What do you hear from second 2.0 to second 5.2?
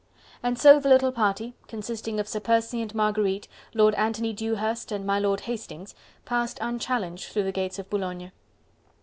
of Sir Percy and Marguerite, Lord Anthony Dewhurst and my